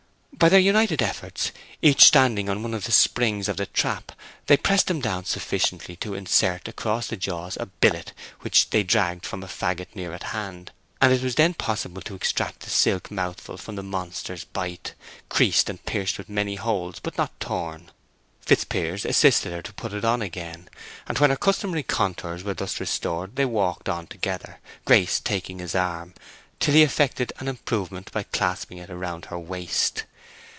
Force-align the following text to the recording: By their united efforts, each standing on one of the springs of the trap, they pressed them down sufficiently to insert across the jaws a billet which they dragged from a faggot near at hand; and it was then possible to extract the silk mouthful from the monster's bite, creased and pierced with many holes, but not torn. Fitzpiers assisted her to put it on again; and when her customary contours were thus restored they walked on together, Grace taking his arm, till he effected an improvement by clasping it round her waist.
By 0.33 0.49
their 0.49 0.59
united 0.59 1.03
efforts, 1.03 1.51
each 1.83 2.03
standing 2.05 2.49
on 2.49 2.63
one 2.63 2.73
of 2.73 2.85
the 2.85 2.91
springs 2.91 3.47
of 3.47 3.57
the 3.57 3.67
trap, 3.67 4.11
they 4.47 4.57
pressed 4.57 4.87
them 4.87 4.99
down 4.99 5.23
sufficiently 5.25 5.95
to 5.97 6.15
insert 6.15 6.67
across 6.67 7.05
the 7.05 7.15
jaws 7.15 7.57
a 7.59 7.67
billet 7.67 8.11
which 8.39 8.71
they 8.71 8.81
dragged 8.81 9.23
from 9.23 9.43
a 9.43 9.47
faggot 9.47 9.89
near 9.93 10.13
at 10.13 10.23
hand; 10.33 10.71
and 10.99 11.13
it 11.13 11.21
was 11.21 11.35
then 11.35 11.53
possible 11.53 12.01
to 12.01 12.15
extract 12.15 12.61
the 12.61 12.71
silk 12.71 13.11
mouthful 13.11 13.55
from 13.55 13.75
the 13.75 13.83
monster's 13.83 14.43
bite, 14.43 14.95
creased 15.29 15.69
and 15.69 15.85
pierced 15.85 16.17
with 16.17 16.27
many 16.27 16.55
holes, 16.55 16.97
but 16.99 17.19
not 17.19 17.39
torn. 17.39 17.91
Fitzpiers 18.43 19.05
assisted 19.05 19.51
her 19.51 19.61
to 19.61 19.73
put 19.73 19.93
it 19.93 20.03
on 20.03 20.23
again; 20.23 20.67
and 21.07 21.19
when 21.19 21.29
her 21.29 21.35
customary 21.37 21.83
contours 21.83 22.43
were 22.43 22.55
thus 22.55 22.79
restored 22.79 23.35
they 23.35 23.45
walked 23.45 23.87
on 23.87 24.07
together, 24.07 24.59
Grace 24.85 25.19
taking 25.19 25.59
his 25.59 25.75
arm, 25.75 26.15
till 26.59 26.73
he 26.73 26.81
effected 26.81 27.31
an 27.37 27.47
improvement 27.47 28.11
by 28.11 28.23
clasping 28.23 28.79
it 28.79 28.89
round 28.89 29.25
her 29.25 29.37
waist. 29.37 30.05